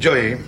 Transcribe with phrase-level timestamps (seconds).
[0.00, 0.38] Joey,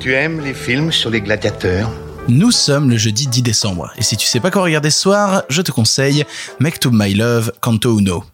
[0.00, 1.88] tu aimes les films sur les gladiateurs?
[2.26, 5.44] Nous sommes le jeudi 10 décembre, et si tu sais pas quoi regarder ce soir,
[5.48, 6.24] je te conseille
[6.58, 8.24] Make to My Love Canto Uno.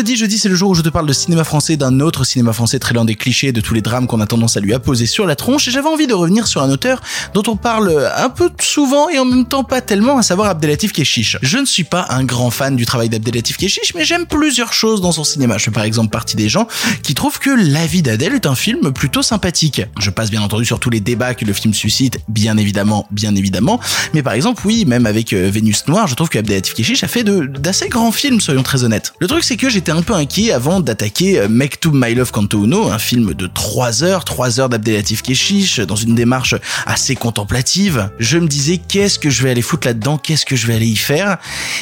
[0.00, 2.54] Jeudi, jeudi c'est le jour où je te parle de cinéma français, d'un autre cinéma
[2.54, 5.04] français très loin des clichés, de tous les drames qu'on a tendance à lui apposer
[5.04, 7.02] sur la tronche, et j'avais envie de revenir sur un auteur
[7.34, 10.92] dont on parle un peu souvent et en même temps pas tellement, à savoir Abdelatif
[10.92, 11.36] Keshish.
[11.42, 15.02] Je ne suis pas un grand fan du travail d'Abdelatif Keshish, mais j'aime plusieurs choses
[15.02, 15.58] dans son cinéma.
[15.58, 16.66] Je fais par exemple partie des gens
[17.02, 19.82] qui trouvent que La vie d'Adèle est un film plutôt sympathique.
[19.98, 23.34] Je passe bien entendu sur tous les débats que le film suscite, bien évidemment, bien
[23.34, 23.80] évidemment,
[24.14, 27.08] mais par exemple, oui, même avec euh, Vénus Noire, je trouve que Abdelatif Keshish a
[27.08, 29.12] fait d'assez grands films, soyons très honnêtes.
[29.18, 32.64] Le truc c'est que j'étais un peu inquiet avant d'attaquer euh, to My Love Canto
[32.64, 36.54] Uno, un film de 3 heures, 3 heures d'Abdelatif Keshish, dans une démarche
[36.86, 38.10] assez contemplative.
[38.18, 40.18] Je me disais, qu'est-ce que je vais aller foutre là-dedans?
[40.18, 41.38] Qu'est-ce que je vais aller y faire?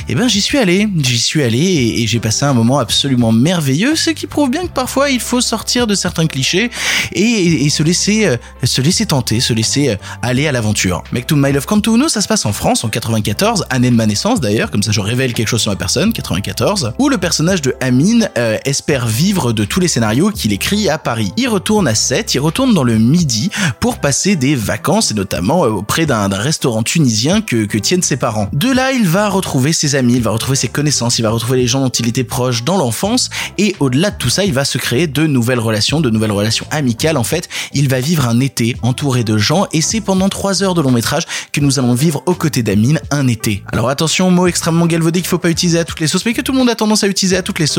[0.08, 3.96] Eh ben, j'y suis allé, j'y suis allé et, j'ai passé un moment absolument merveilleux,
[3.96, 6.70] ce qui prouve bien que parfois il faut sortir de certains clichés
[7.12, 11.02] et, se laisser, euh, se laisser tenter, se laisser euh, aller à l'aventure.
[11.26, 14.06] To My Love Canto Uno, ça se passe en France en 94, année de ma
[14.06, 17.60] naissance d'ailleurs, comme ça je révèle quelque chose sur ma personne, 94, où le personnage
[17.60, 21.32] de Amine euh, espère vivre de tous les scénarios qu'il écrit à Paris.
[21.38, 23.48] Il retourne à 7, il retourne dans le midi
[23.80, 28.50] pour passer des vacances et notamment euh, auprès d'un restaurant tunisien que, tiennent ses parents.
[28.52, 31.56] De là, il va retrouver ses amis, il va retrouver ses connaissances, il va retrouver
[31.56, 34.66] les gens dont il était proche dans l'enfance et au-delà de tout ça, il va
[34.66, 37.16] se créer de nouvelles relations, de nouvelles relations amicales.
[37.16, 40.74] En fait, il va vivre un été entouré de gens et c'est pendant 3 heures
[40.74, 43.62] de long métrage que nous allons vivre aux côtés d'Amine un été.
[43.72, 46.42] Alors attention, mot extrêmement galvaudé qu'il faut pas utiliser à toutes les sauces, mais que
[46.42, 47.77] tout le monde a tendance à utiliser à toutes les sauces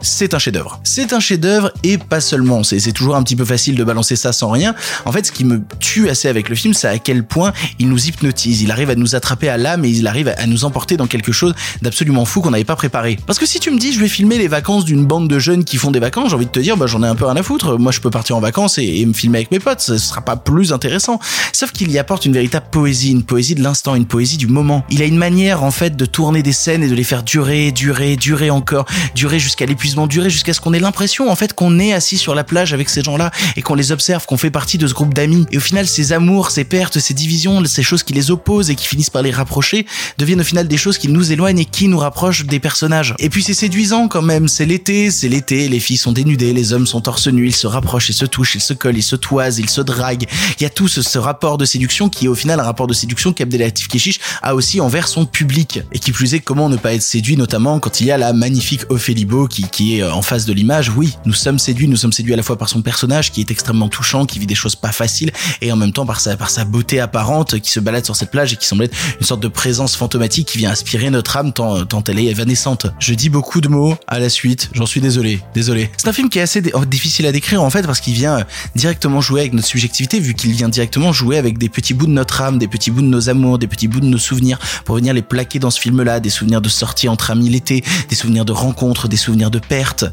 [0.00, 0.80] c'est un chef-d'œuvre.
[0.84, 2.62] C'est un chef-d'œuvre et pas seulement.
[2.62, 4.74] C'est toujours un petit peu facile de balancer ça sans rien.
[5.04, 7.88] En fait, ce qui me tue assez avec le film, c'est à quel point il
[7.88, 8.62] nous hypnotise.
[8.62, 11.32] Il arrive à nous attraper à l'âme et il arrive à nous emporter dans quelque
[11.32, 13.18] chose d'absolument fou qu'on n'avait pas préparé.
[13.26, 15.64] Parce que si tu me dis, je vais filmer les vacances d'une bande de jeunes
[15.64, 17.36] qui font des vacances, j'ai envie de te dire, bah j'en ai un peu rien
[17.36, 17.78] à foutre.
[17.78, 19.80] Moi, je peux partir en vacances et, me filmer avec mes potes.
[19.80, 21.18] Ce sera pas plus intéressant.
[21.52, 24.84] Sauf qu'il y apporte une véritable poésie, une poésie de l'instant, une poésie du moment.
[24.90, 27.72] Il a une manière, en fait, de tourner des scènes et de les faire durer,
[27.72, 28.86] durer, durer encore,
[29.34, 32.44] jusqu'à l'épuisement durer jusqu'à ce qu'on ait l'impression en fait qu'on est assis sur la
[32.44, 35.46] plage avec ces gens-là et qu'on les observe, qu'on fait partie de ce groupe d'amis.
[35.50, 38.74] Et au final, ces amours, ces pertes, ces divisions, ces choses qui les opposent et
[38.74, 39.86] qui finissent par les rapprocher,
[40.18, 43.14] deviennent au final des choses qui nous éloignent et qui nous rapprochent des personnages.
[43.18, 46.72] Et puis c'est séduisant quand même, c'est l'été, c'est l'été, les filles sont dénudées, les
[46.72, 49.16] hommes sont torse nu, ils se rapprochent, ils se touchent, ils se collent, ils se
[49.16, 50.26] toisent, ils se draguent.
[50.58, 52.92] Il y a tout ce, rapport de séduction qui est au final un rapport de
[52.92, 55.80] séduction qu'Abdelatif Keshish a aussi envers son public.
[55.92, 58.32] Et qui plus est, comment ne pas être séduit, notamment quand il y a la
[58.32, 61.96] magnifique Ophélie Beau qui, qui euh, en face de l'image, oui, nous sommes séduits, nous
[61.96, 64.54] sommes séduits à la fois par son personnage qui est extrêmement touchant, qui vit des
[64.54, 67.80] choses pas faciles, et en même temps par sa, par sa beauté apparente qui se
[67.80, 70.70] balade sur cette plage et qui semble être une sorte de présence fantomatique qui vient
[70.70, 72.86] aspirer notre âme tant, tant elle est évanescente.
[72.98, 75.90] Je dis beaucoup de mots à la suite, j'en suis désolé, désolé.
[75.96, 78.38] C'est un film qui est assez oh, difficile à décrire en fait parce qu'il vient
[78.38, 78.44] euh,
[78.74, 82.12] directement jouer avec notre subjectivité vu qu'il vient directement jouer avec des petits bouts de
[82.12, 84.96] notre âme, des petits bouts de nos amours, des petits bouts de nos souvenirs pour
[84.96, 88.44] venir les plaquer dans ce film-là, des souvenirs de sortie entre amis l'été, des souvenirs
[88.44, 89.60] de rencontres, des souvenirs de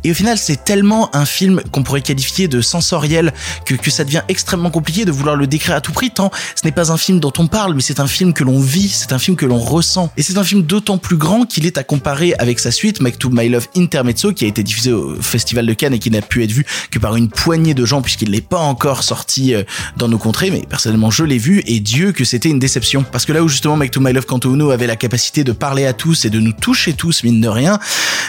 [0.04, 3.34] et au final, c'est tellement un film qu'on pourrait qualifier de sensoriel
[3.66, 6.66] que, que ça devient extrêmement compliqué de vouloir le décrire à tout prix, tant ce
[6.66, 9.14] n'est pas un film dont on parle, mais c'est un film que l'on vit, c'est
[9.14, 10.12] un film que l'on ressent.
[10.18, 13.20] Et c'est un film d'autant plus grand qu'il est à comparer avec sa suite, Make
[13.20, 16.22] to My Love Intermezzo, qui a été diffusé au Festival de Cannes et qui n'a
[16.22, 19.64] pu être vu que par une poignée de gens puisqu'il n'est pas encore sorti euh,
[19.98, 23.04] dans nos contrées, mais personnellement je l'ai vu et Dieu que c'était une déception.
[23.04, 25.52] Parce que là où justement Make to My Love Canto Uno avait la capacité de
[25.52, 27.80] parler à tous et de nous toucher tous, mine de rien,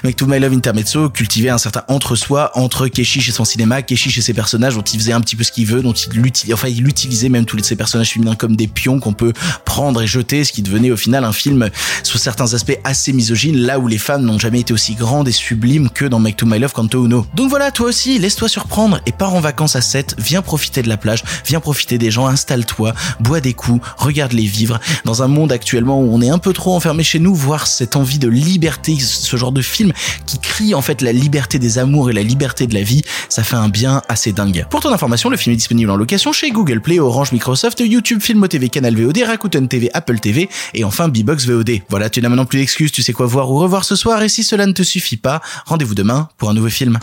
[0.02, 4.16] Make to My Love Intermezzo cultivait un certain entre-soi entre Keshish et son cinéma, Keshish
[4.18, 6.68] et ses personnages dont il faisait un petit peu ce qu'il veut, dont il enfin
[6.68, 9.32] il utilisait même tous ses personnages féminins comme des pions qu'on peut
[9.64, 11.68] prendre et jeter, ce qui devenait au final un film
[12.02, 15.32] sous certains aspects assez misogyne, là où les femmes n'ont jamais été aussi grandes et
[15.32, 17.26] sublimes que dans Make to My Love Kanto Uno.
[17.34, 20.88] Donc voilà, toi aussi, laisse-toi surprendre et pars en vacances à 7, viens profiter de
[20.88, 24.80] la plage, viens profiter des gens, installe-toi, bois des coups, regarde les vivre.
[25.04, 27.96] Dans un monde actuellement où on est un peu trop enfermé chez nous, voir cette
[27.96, 29.92] envie de liberté, ce genre de film
[30.26, 33.42] qui crie en fait la liberté des amours et la liberté de la vie, ça
[33.42, 34.66] fait un bien assez dingue.
[34.70, 38.20] Pour ton information, le film est disponible en location chez Google Play, Orange, Microsoft, YouTube,
[38.20, 41.80] Film TV, Canal VOD, Rakuten TV, Apple TV et enfin Bbox VOD.
[41.88, 44.28] Voilà, tu n'as maintenant plus d'excuses, tu sais quoi voir ou revoir ce soir et
[44.28, 46.98] si cela ne te suffit pas, rendez-vous demain pour un nouveau film.